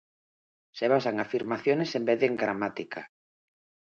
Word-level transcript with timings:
Se 0.77 0.87
basa 0.87 1.11
en 1.11 1.19
afirmaciones 1.19 1.93
en 1.93 2.05
vez 2.05 2.19
de 2.19 2.25
en 2.25 2.35
gramática. 2.35 3.11